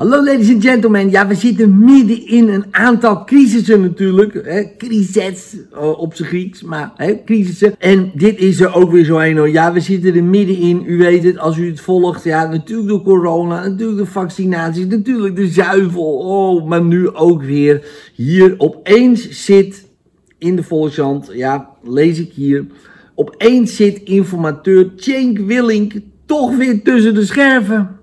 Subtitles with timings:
[0.00, 5.56] Hallo ladies and gentlemen, ja we zitten midden in een aantal crisissen natuurlijk, hè, crisis
[5.72, 7.74] uh, op zijn Grieks, maar hè, crisissen.
[7.78, 10.98] En dit is er ook weer zo een hoor, ja we zitten er middenin, u
[10.98, 15.48] weet het als u het volgt, ja natuurlijk de corona, natuurlijk de vaccinaties, natuurlijk de
[15.48, 17.84] zuivel, oh maar nu ook weer.
[18.14, 19.88] Hier opeens zit
[20.38, 22.66] in de Volkshand, ja lees ik hier,
[23.14, 25.92] opeens zit informateur Cenk Willink
[26.26, 27.99] toch weer tussen de scherven.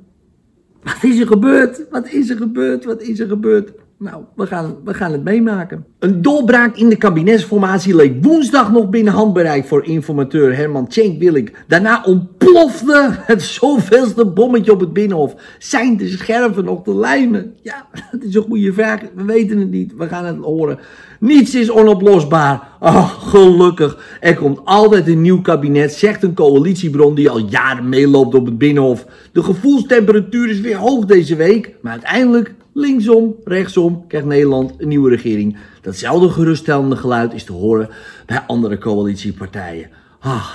[0.87, 1.89] Wat is er gebeurd?
[1.89, 2.85] Wat is er gebeurd?
[2.85, 3.71] Wat is er gebeurd?
[3.99, 5.85] Nou, we gaan, we gaan het meemaken.
[5.99, 11.51] Een doorbraak in de kabinetsformatie leek woensdag nog binnen handbereik voor informateur Herman Cenk Willink.
[11.67, 15.35] Daarna ontplofte het zoveelste bommetje op het Binnenhof.
[15.59, 17.53] Zijn de scherven nog te lijmen?
[17.61, 19.01] Ja, dat is een goede vraag.
[19.15, 19.93] We weten het niet.
[19.97, 20.79] We gaan het horen.
[21.19, 22.67] Niets is onoplosbaar.
[22.79, 24.17] Oh, gelukkig.
[24.19, 28.57] Er komt altijd een nieuw kabinet, zegt een coalitiebron die al jaren meeloopt op het
[28.57, 29.05] Binnenhof.
[29.31, 35.09] De gevoelstemperatuur is weer hoog deze week, maar uiteindelijk linksom, rechtsom krijgt Nederland een nieuwe
[35.09, 35.57] regering.
[35.81, 37.89] Datzelfde geruststellende geluid is te horen
[38.25, 39.89] bij andere coalitiepartijen.
[40.19, 40.47] Ah,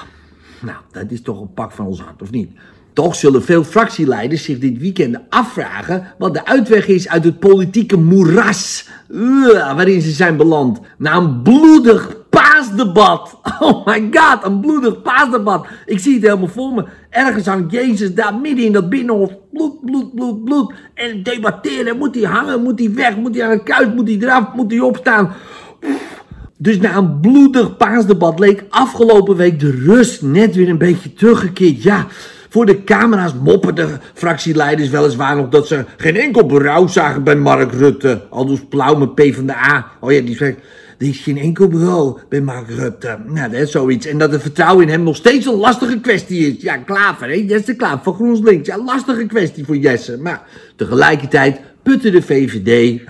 [0.61, 2.51] nou, dat is toch een pak van ons hart, of niet?
[2.93, 7.97] Toch zullen veel fractieleiders zich dit weekend afvragen wat de uitweg is uit het politieke
[7.97, 10.81] moeras uh, waarin ze zijn beland.
[10.99, 13.31] Na een bloedig paasdebat.
[13.63, 15.67] Oh my god, een bloedig paasdebat.
[15.87, 16.85] Ik zie het helemaal voor me.
[17.11, 19.31] Ergens hangt Jezus daar midden in dat binnenhof.
[19.53, 20.73] Bloed, bloed, bloed, bloed.
[20.95, 21.99] En debatteren.
[21.99, 22.63] Moet hij hangen?
[22.63, 23.17] Moet hij weg?
[23.17, 23.95] Moet hij aan de kuit?
[23.95, 24.55] Moet hij eraf?
[24.55, 25.33] Moet hij opstaan?
[26.59, 31.83] Dus na een bloedig paasdebat leek afgelopen week de rust net weer een beetje teruggekeerd.
[31.83, 32.07] Ja,
[32.49, 37.37] voor de camera's moppen de fractieleiders weliswaar nog dat ze geen enkel berouw zagen bij
[37.37, 38.23] Mark Rutte.
[38.31, 39.87] Al dus Plauw met P van de A.
[40.01, 40.57] Oh ja, die zegt,
[41.03, 43.19] er is geen enkel bureau bij Mark Rutte.
[43.27, 44.07] Nou, dat is zoiets.
[44.07, 46.63] En dat het vertrouwen in hem nog steeds een lastige kwestie is.
[46.63, 47.45] Ja, Klaver, hè?
[47.47, 48.69] Jesse Klaver van GroenLinks.
[48.69, 50.19] Ja, lastige kwestie voor Jesse.
[50.19, 50.43] Maar
[50.77, 53.01] tegelijkertijd putte de VVD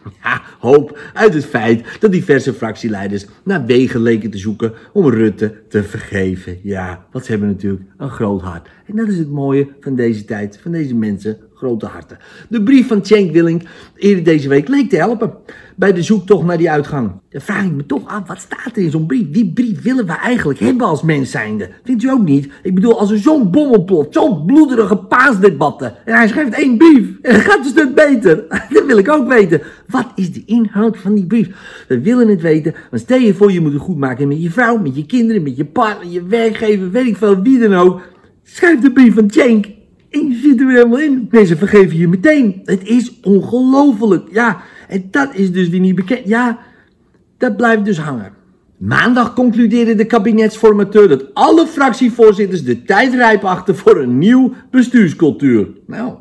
[0.58, 5.82] hoop uit het feit dat diverse fractieleiders naar wegen leken te zoeken om Rutte te
[5.82, 6.58] vergeven.
[6.62, 8.68] Ja, want ze hebben natuurlijk een groot hart.
[8.86, 12.18] En dat is het mooie van deze tijd, van deze mensen, grote harten.
[12.48, 13.62] De brief van Cenk Willink
[13.96, 15.32] eerder deze week leek te helpen
[15.82, 17.10] bij de zoektocht naar die uitgang.
[17.30, 19.30] Dan vraag ik me toch af, wat staat er in zo'n brief?
[19.30, 21.68] Die brief willen we eigenlijk hebben als mens zijnde.
[21.84, 22.48] Vindt u ook niet?
[22.62, 27.08] Ik bedoel, als er zo'n bom ontploft, zo'n bloederige paasdebatten, en hij schrijft één brief,
[27.22, 28.44] en gaat een stuk beter.
[28.74, 29.62] Dat wil ik ook weten.
[29.86, 31.48] Wat is de inhoud van die brief?
[31.88, 34.50] We willen het weten, want stel je voor je moet het goed maken met je
[34.50, 38.00] vrouw, met je kinderen, met je partner, je werkgever, weet ik veel, wie dan ook.
[38.42, 39.66] Schrijf de brief van Cenk
[40.20, 41.28] je zit er weer helemaal in.
[41.30, 42.60] Mensen vergeven je meteen.
[42.64, 44.28] Het is ongelooflijk.
[44.32, 46.28] Ja, en dat is dus weer niet bekend.
[46.28, 46.58] Ja,
[47.38, 48.32] dat blijft dus hangen.
[48.76, 55.68] Maandag concludeerde de kabinetsformateur dat alle fractievoorzitters de tijd rijp achten voor een nieuw bestuurscultuur.
[55.86, 56.14] Nou,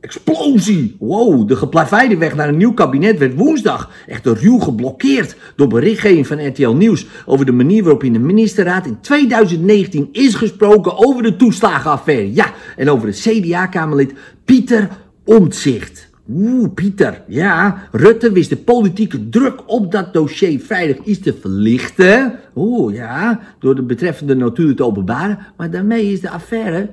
[0.00, 0.96] explosie.
[0.98, 6.26] Wow, de geplaveide weg naar een nieuw kabinet werd woensdag echt ruw geblokkeerd door berichtgeving
[6.26, 11.22] van RTL Nieuws over de manier waarop in de ministerraad in 2019 is gesproken over
[11.22, 12.34] de toeslagenaffaire.
[12.34, 14.12] Ja, en over het CDA-kamerlid
[14.44, 14.88] Pieter
[15.24, 16.05] Omtzigt.
[16.30, 17.22] Oeh, Pieter.
[17.26, 22.38] Ja, Rutte wist de politieke druk op dat dossier veilig iets te verlichten.
[22.56, 25.38] Oeh, ja, door de betreffende notulen te openbaren.
[25.56, 26.90] Maar daarmee is de affaire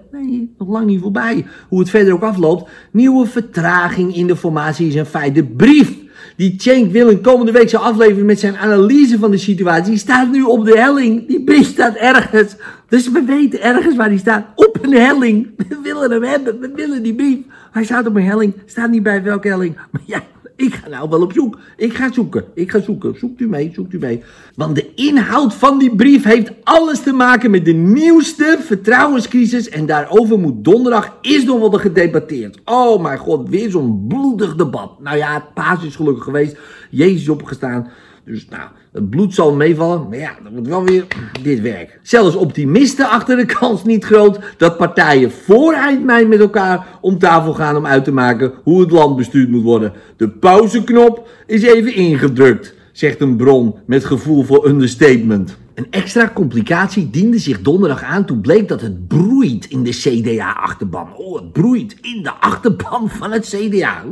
[0.57, 1.45] nog lang niet voorbij.
[1.69, 5.35] Hoe het verder ook afloopt, nieuwe vertraging in de formatie is een feit.
[5.35, 5.92] De brief
[6.35, 10.31] die Cenk Willem komende week zou afleveren met zijn analyse van de situatie, die staat
[10.31, 11.27] nu op de helling.
[11.27, 12.55] Die brief staat ergens.
[12.89, 14.45] Dus we weten ergens waar die staat.
[14.55, 15.49] Op een helling.
[15.57, 16.59] We willen hem hebben.
[16.59, 17.37] We willen die brief.
[17.71, 18.53] Hij staat op een helling.
[18.65, 19.75] Staat niet bij welke helling.
[19.91, 20.23] Maar ja,
[20.55, 21.59] ik ga nou wel op zoek.
[21.77, 22.45] Ik ga zoeken.
[22.53, 23.17] Ik ga zoeken.
[23.17, 24.23] Zoekt u mee, zoekt u mee.
[24.55, 29.69] Want de inhoud van die brief heeft alles te maken met de nieuwste vertrouwenscrisis.
[29.69, 32.59] En daarover moet donderdag is nog wel gedebatteerd.
[32.65, 34.99] Oh mijn god, weer zo'n bloedig debat.
[34.99, 36.57] Nou ja, het paas is gelukkig geweest.
[36.89, 37.91] Jezus opgestaan.
[38.25, 41.05] Dus nou, het bloed zal meevallen, maar ja, dat wordt wel weer
[41.41, 41.99] dit werk.
[42.01, 47.17] Zelfs optimisten achter de kans niet groot dat partijen voor eind mei met elkaar om
[47.17, 49.93] tafel gaan om uit te maken hoe het land bestuurd moet worden.
[50.17, 55.57] De pauzeknop is even ingedrukt, zegt een bron met gevoel voor understatement.
[55.75, 61.15] Een extra complicatie diende zich donderdag aan toen bleek dat het broeit in de CDA-achterban.
[61.15, 64.03] Oh, het broeit in de achterban van het CDA.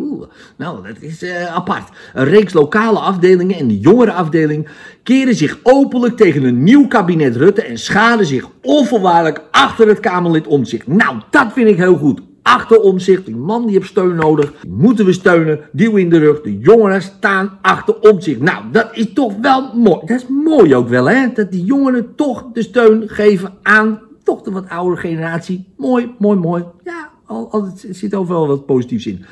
[0.57, 1.89] Nou, dat is uh, apart.
[2.13, 4.67] Een reeks lokale afdelingen en de jongere afdeling
[5.03, 10.47] keren zich openlijk tegen een nieuw kabinet Rutte en schaden zich onvoorwaardelijk achter het Kamerlid
[10.47, 10.87] om zich.
[10.87, 13.25] Nou, dat vind ik heel goed achter omzicht.
[13.25, 14.53] Die man die heeft steun nodig.
[14.61, 15.59] Die moeten we steunen.
[15.71, 16.41] Duw in de rug.
[16.41, 18.39] De jongeren staan achter omzicht.
[18.39, 19.99] Nou, dat is toch wel mooi.
[20.05, 21.27] Dat is mooi ook wel, hè?
[21.33, 25.65] Dat die jongeren toch de steun geven aan toch de wat oudere generatie.
[25.77, 26.63] Mooi, mooi, mooi.
[26.83, 29.25] Ja, al, al, er zit overal wat positiefs in.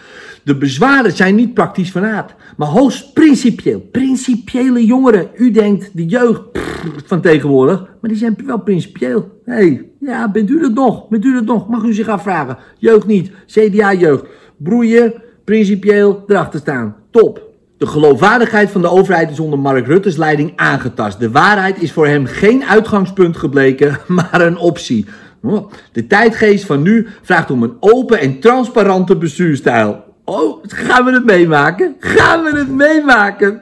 [0.44, 3.80] De bezwaren zijn niet praktisch van aard, maar hoogst principieel.
[3.92, 5.30] Principiële jongeren.
[5.36, 6.42] U denkt, de jeugd
[7.06, 9.42] van tegenwoordig, maar die zijn wel principieel.
[9.46, 11.08] Hé, hey, ja, bent u dat nog?
[11.08, 11.68] Bent u dat nog?
[11.68, 12.58] Mag u zich afvragen.
[12.78, 14.26] Jeugd niet, CDA-jeugd.
[14.58, 15.14] Broeien,
[15.44, 16.96] principieel, erachter staan.
[17.12, 17.48] Top.
[17.78, 21.20] De geloofwaardigheid van de overheid is onder Mark Rutte's leiding aangetast.
[21.20, 25.06] De waarheid is voor hem geen uitgangspunt gebleken, maar een optie.
[25.92, 30.09] De tijdgeest van nu vraagt om een open en transparante bestuurstijl.
[30.30, 31.96] Oh, gaan we het meemaken?
[32.00, 33.62] Gaan we het meemaken?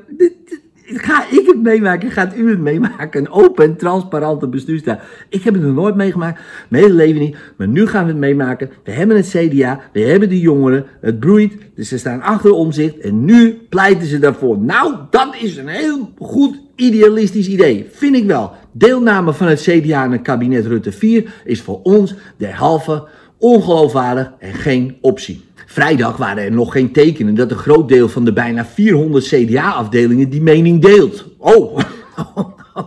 [0.84, 2.12] Ga ik het meemaken?
[2.12, 3.22] Gaat u het meemaken?
[3.22, 5.00] Een open en transparante bestuurstijl.
[5.30, 6.42] Ik heb het nog nooit meegemaakt.
[6.69, 7.38] Mijn hele leven niet.
[7.58, 8.69] Maar nu gaan we het meemaken.
[8.84, 9.81] We hebben het CDA.
[9.94, 10.86] We hebben de jongeren.
[11.02, 11.54] Het broeit.
[11.75, 13.00] Dus ze staan achter omzicht.
[13.00, 14.58] En nu pleiten ze daarvoor.
[14.58, 17.88] Nou, dat is een heel goed idealistisch idee.
[17.92, 18.52] Vind ik wel.
[18.72, 24.54] Deelname van het CDA aan het kabinet Rutte 4 is voor ons derhalve ongeloofwaardig en
[24.54, 25.46] geen optie.
[25.69, 30.30] Vrijdag waren er nog geen tekenen dat een groot deel van de bijna 400 CDA-afdelingen
[30.30, 31.25] die mening deelt.
[31.38, 31.80] Oh,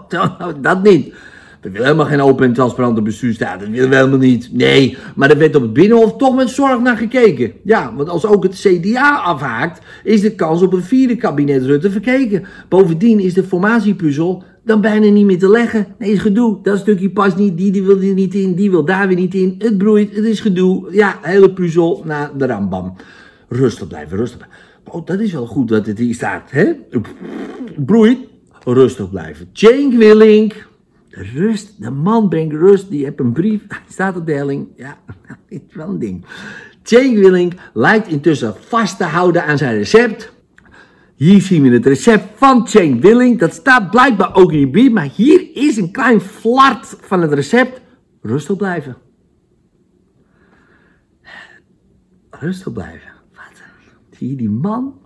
[0.61, 1.15] dat niet.
[1.61, 3.61] We willen helemaal geen open en transparante bestuurstaat.
[3.61, 4.49] Dat willen we helemaal niet.
[4.53, 7.53] Nee, maar er werd op het Binnenhof toch met zorg naar gekeken.
[7.65, 11.91] Ja, want als ook het CDA afhaakt, is de kans op een vierde kabinet Rutte
[11.91, 12.45] verkeken.
[12.69, 15.87] Bovendien is de formatiepuzzel dan bijna niet meer te leggen.
[15.99, 16.59] Nee, is gedoe.
[16.63, 19.35] Dat stukje past niet, die, die wil er niet in, die wil daar weer niet
[19.35, 19.55] in.
[19.59, 20.95] Het broeit, het is gedoe.
[20.95, 22.95] Ja, hele puzzel naar de rambam.
[23.49, 24.59] Rustig blijven, rustig blijven.
[24.85, 26.73] Oh, dat is wel goed dat het hier staat, hè?
[27.77, 28.19] Broeit,
[28.65, 29.49] rustig blijven.
[29.53, 30.69] Cenk Willink,
[31.09, 34.69] rust, de man brengt rust, die heeft een brief, staat op de helling.
[34.77, 34.99] Ja,
[35.49, 36.25] dit is wel een ding.
[36.83, 40.33] Cenk Willink lijkt intussen vast te houden aan zijn recept
[41.21, 43.39] hier zien we het recept van Cenk Willing.
[43.39, 47.33] Dat staat blijkbaar ook in je brief, maar hier is een klein flart van het
[47.33, 47.81] recept.
[48.23, 48.97] Rustig blijven.
[52.31, 53.11] Rustig blijven.
[53.35, 53.63] Wat?
[54.11, 54.99] Zie je die man?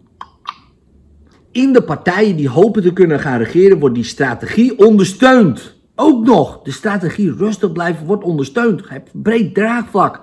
[1.50, 5.76] In de partijen die hopen te kunnen gaan regeren, wordt die strategie ondersteund.
[5.94, 8.80] Ook nog, de strategie rustig blijven wordt ondersteund.
[8.80, 10.22] Je hebt breed draagvlak.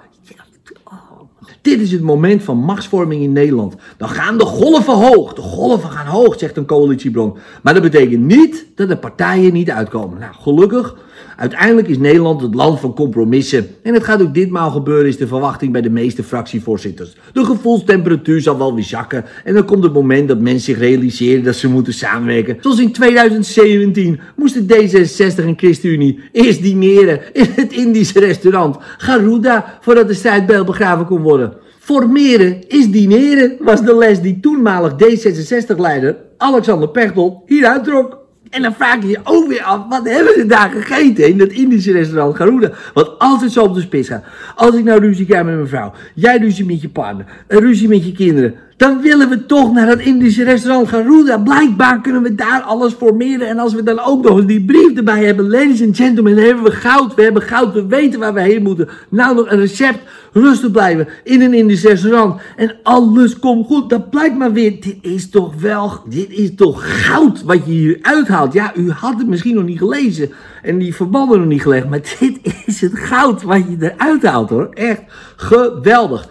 [1.61, 3.75] Dit is het moment van machtsvorming in Nederland.
[3.97, 5.33] Dan gaan de golven hoog.
[5.33, 7.37] De golven gaan hoog, zegt een coalitiebron.
[7.63, 10.19] Maar dat betekent niet dat de partijen niet uitkomen.
[10.19, 10.95] Nou, gelukkig
[11.41, 13.67] Uiteindelijk is Nederland het land van compromissen.
[13.83, 17.15] En het gaat ook ditmaal gebeuren, is de verwachting bij de meeste fractievoorzitters.
[17.33, 19.25] De gevoelstemperatuur zal wel weer zakken.
[19.43, 22.57] En dan komt het moment dat mensen zich realiseren dat ze moeten samenwerken.
[22.59, 30.07] Zoals in 2017 moesten D66 en ChristenUnie eerst dineren in het Indische restaurant Garuda voordat
[30.07, 31.53] de strijdbijl begraven kon worden.
[31.79, 38.20] Formeren is dineren, was de les die toenmalig D66-leider Alexander Pechtold hieruit trok.
[38.51, 41.51] En dan vraag je je ook weer af, wat hebben ze daar gegeten in dat
[41.51, 42.71] Indische restaurant Garuda?
[42.93, 44.23] Wat altijd zo op de spits gaat.
[44.55, 48.05] Als ik nou ruzie krijg met mijn vrouw, jij ruzie met je partner, ruzie met
[48.05, 51.37] je kinderen, dan willen we toch naar dat Indische restaurant Garuda.
[51.37, 53.47] Blijkbaar kunnen we daar alles formeren.
[53.47, 56.63] En als we dan ook nog eens die brief erbij hebben, ladies and gentlemen, hebben
[56.63, 57.15] we goud.
[57.15, 58.89] We hebben goud, we weten waar we heen moeten.
[59.09, 59.99] Nou nog een recept,
[60.31, 62.41] rustig blijven in een Indisch restaurant.
[62.55, 63.89] En alles komt goed.
[63.89, 67.97] Dat blijkt maar weer, dit is toch wel, dit is toch goud wat je hier
[68.01, 68.53] uithaalt.
[68.53, 70.31] Ja, u had het misschien nog niet gelezen
[70.63, 71.89] en die verbanden nog niet gelegd.
[71.89, 74.69] Maar dit is het goud wat je eruit haalt hoor.
[74.73, 75.01] Echt
[75.35, 76.27] geweldig.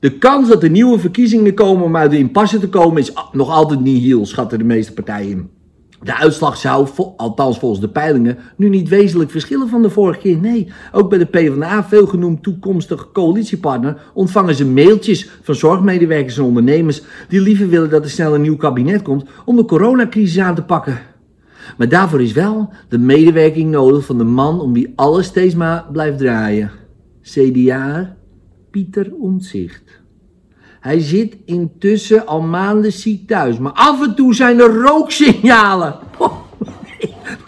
[0.00, 3.50] De kans dat er nieuwe verkiezingen komen om uit de impasse te komen is nog
[3.50, 5.50] altijd niet heel, schatten de meeste partijen.
[6.02, 10.36] De uitslag zou, althans volgens de peilingen, nu niet wezenlijk verschillen van de vorige keer.
[10.36, 16.44] Nee, ook bij de PvdA, veel genoemd toekomstige coalitiepartner, ontvangen ze mailtjes van zorgmedewerkers en
[16.44, 20.54] ondernemers die liever willen dat er snel een nieuw kabinet komt om de coronacrisis aan
[20.54, 20.98] te pakken.
[21.78, 25.86] Maar daarvoor is wel de medewerking nodig van de man om wie alles steeds maar
[25.92, 26.70] blijft draaien.
[27.22, 28.18] CDA
[28.70, 30.00] Pieter Omtzigt.
[30.80, 35.98] Hij zit intussen al maanden ziek thuis, maar af en toe zijn er rooksignalen.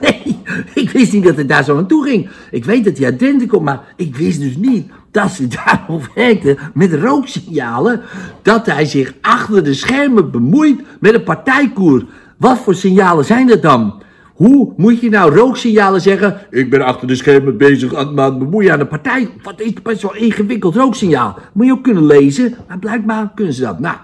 [0.00, 0.40] Nee, nee,
[0.74, 2.30] ik wist niet dat het daar zo aan toe ging.
[2.50, 6.10] Ik weet dat hij uit Drenthe komt, maar ik wist dus niet dat ze daarop
[6.14, 8.00] werkte met rooksignalen.
[8.42, 12.04] Dat hij zich achter de schermen bemoeit met een partijkoer.
[12.36, 14.02] Wat voor signalen zijn dat dan?
[14.32, 16.40] Hoe moet je nou rooksignalen zeggen?
[16.50, 19.28] Ik ben achter de schermen bezig aan het bemoeien aan de partij.
[19.42, 21.38] Wat is best wel ingewikkeld rooksignaal.
[21.52, 23.78] Moet je ook kunnen lezen, maar blijkbaar kunnen ze dat.
[23.78, 23.96] Nou,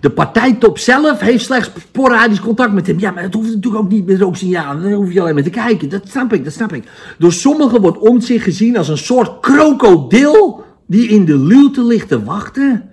[0.00, 2.98] de partijtop zelf heeft slechts sporadisch contact met hem.
[2.98, 4.82] Ja, maar dat hoeft natuurlijk ook niet met rooksignalen.
[4.82, 5.88] Dan hoef je alleen maar te kijken.
[5.88, 6.84] Dat snap ik, dat snap ik.
[7.18, 12.08] Door sommigen wordt om zich gezien als een soort krokodil die in de luwte ligt
[12.08, 12.90] te wachten.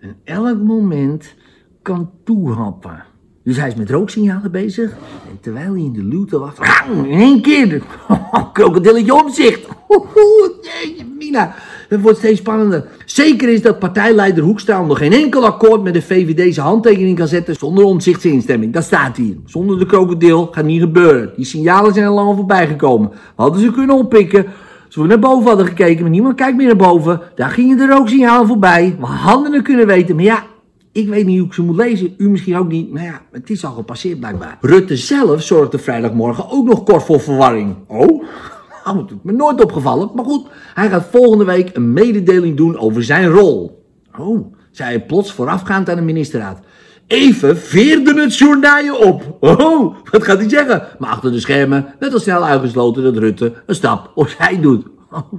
[0.00, 1.34] En elk moment
[1.82, 3.04] kan toehappen.
[3.44, 4.90] Dus hij is met rooksignalen bezig.
[5.30, 6.58] En terwijl hij in de luwte wacht,
[7.04, 7.82] in één keer,
[8.52, 9.68] krokodilletje omzicht.
[10.62, 11.54] Jeetje, Mina.
[11.88, 12.86] Het wordt steeds spannender.
[13.04, 17.28] Zeker is dat partijleider Hoekstra nog geen enkel akkoord met de VVD zijn handtekening kan
[17.28, 18.72] zetten zonder omzichtsinstemming.
[18.72, 19.36] Dat staat hier.
[19.46, 21.32] Zonder de krokodil gaat niet gebeuren.
[21.36, 23.10] Die signalen zijn al lang voorbij gekomen.
[23.10, 24.46] We hadden ze kunnen oppikken.
[24.86, 27.20] Als we naar boven hadden gekeken, maar niemand kijkt meer naar boven.
[27.34, 28.96] Daar gingen de rooksignalen voorbij.
[29.00, 30.44] We hadden het kunnen weten, maar ja,
[30.92, 32.14] ik weet niet hoe ik ze moet lezen.
[32.16, 32.92] U misschien ook niet.
[32.92, 34.58] Maar ja, het is al gepasseerd blijkbaar.
[34.60, 37.76] Rutte zelf zorgde vrijdagmorgen ook nog kort voor verwarring.
[37.86, 38.22] Oh?
[38.84, 40.10] Nou, dat is me nooit opgevallen.
[40.14, 43.84] Maar goed, hij gaat volgende week een mededeling doen over zijn rol.
[44.18, 46.58] Oh, zei hij plots voorafgaand aan de ministerraad.
[47.06, 49.36] Even veerde het journaal op.
[49.40, 50.82] Oh, wat gaat hij zeggen?
[50.98, 54.86] Maar achter de schermen werd al snel uitgesloten dat Rutte een stap opzij doet.
[55.10, 55.32] Oh,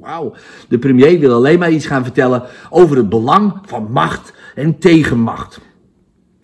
[0.00, 0.34] wauw.
[0.68, 5.60] De premier wil alleen maar iets gaan vertellen over het belang van macht en tegenmacht.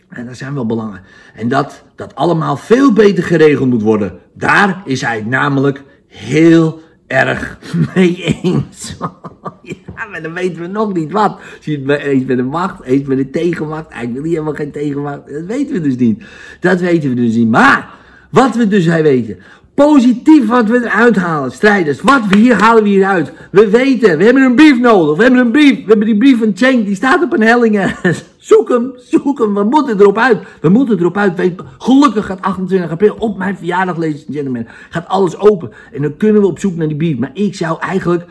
[0.09, 1.00] En dat zijn wel belangen.
[1.35, 4.19] En dat dat allemaal veel beter geregeld moet worden.
[4.35, 7.59] Daar is hij namelijk heel erg
[7.95, 8.97] mee eens.
[9.62, 11.40] ja, maar dan weten we nog niet wat.
[11.61, 13.90] Zie je het eens met de macht, eens met de tegenmacht.
[13.90, 15.33] Eigenlijk wil hij helemaal geen tegenmacht.
[15.33, 16.25] Dat weten we dus niet.
[16.61, 17.49] Dat weten we dus niet.
[17.49, 17.95] Maar,
[18.31, 19.38] wat we dus weten.
[19.78, 22.00] Positief wat we eruit halen, strijders.
[22.00, 23.32] Wat we hier halen we hier uit.
[23.50, 25.16] We weten, we hebben een brief nodig.
[25.16, 25.76] We hebben een brief.
[25.76, 27.94] We hebben die brief van Cenk, die staat op een helling
[28.37, 29.54] Zoek hem, zoek hem.
[29.54, 30.38] We moeten erop uit.
[30.61, 31.62] We moeten erop uit.
[31.78, 35.70] Gelukkig gaat 28 april op mijn verjaardag, ladies and gentlemen, gaat alles open.
[35.92, 37.18] En dan kunnen we op zoek naar die brief.
[37.18, 38.25] Maar ik zou eigenlijk,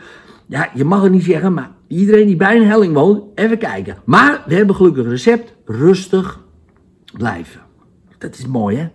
[0.46, 3.96] ja, je mag het niet zeggen, maar iedereen die bij een helling woont, even kijken.
[4.04, 5.54] Maar we hebben gelukkig recept.
[5.64, 6.40] Rustig
[7.16, 7.60] blijven.
[8.18, 8.88] Dat is mooi, hè?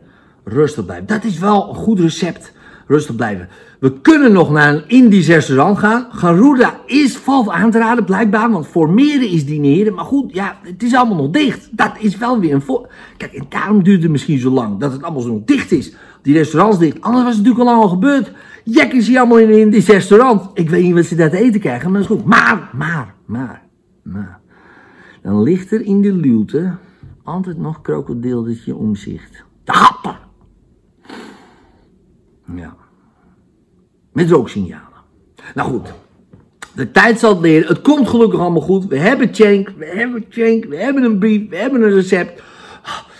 [0.44, 1.08] Rustig blijven.
[1.08, 2.54] Dat is wel een goed recept.
[2.88, 3.50] Rustig blijven.
[3.80, 6.08] We kunnen nog naar een Indisch restaurant gaan.
[6.12, 8.52] Garuda is valt aan te raden, blijkbaar.
[8.52, 9.94] Want formeren is dineren.
[9.94, 11.70] Maar goed, ja, het is allemaal nog dicht.
[11.72, 12.88] Dat is wel weer een voor.
[13.18, 14.80] Kijk, en daarom duurt het misschien zo lang.
[14.80, 15.96] Dat het allemaal zo nog dicht is.
[16.22, 17.02] Die restaurants dicht.
[17.02, 18.32] Anders was het natuurlijk al lang al gebeurd.
[18.64, 20.50] Jek is hier allemaal in een Indisch restaurant.
[20.54, 22.26] Ik weet niet wat ze daar te eten krijgen, maar dat is goed.
[22.26, 23.62] Maar, maar, maar,
[24.04, 24.40] maar.
[25.22, 26.76] Dan ligt er in de luwte
[27.24, 29.44] altijd nog krokodildertje omzicht.
[29.64, 30.18] De happen.
[32.56, 32.76] Ja.
[34.14, 35.02] Met rooksignalen.
[35.56, 35.94] Nou goed.
[36.76, 37.68] De tijd zal het leren.
[37.68, 38.86] Het komt gelukkig allemaal goed.
[38.86, 42.42] We hebben Cenk, we hebben Cenk, we hebben een brief, we hebben een recept.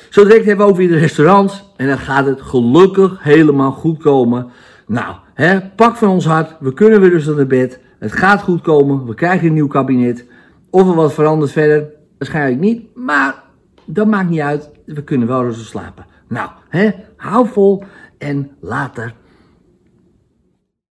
[0.10, 1.74] Zo direct hebben we over in de restaurants.
[1.76, 4.50] En dan gaat het gelukkig helemaal goed komen.
[4.88, 6.56] Nou, hè, pak van ons hart.
[6.60, 7.80] We kunnen weer rustig naar bed.
[8.00, 9.06] Het gaat goed komen.
[9.06, 10.26] We krijgen een nieuw kabinet.
[10.70, 11.86] Of er wat verandert verder.
[12.18, 12.96] Waarschijnlijk niet.
[12.96, 13.44] Maar
[13.86, 14.70] dat maakt niet uit.
[14.86, 16.06] We kunnen wel rustig slapen.
[16.28, 17.84] Nou, hè, hou vol
[18.18, 19.14] en later